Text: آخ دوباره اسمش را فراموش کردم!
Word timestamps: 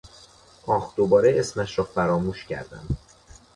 آخ 0.67 0.95
دوباره 0.95 1.33
اسمش 1.39 1.79
را 1.79 1.85
فراموش 1.85 2.45
کردم! 2.45 2.87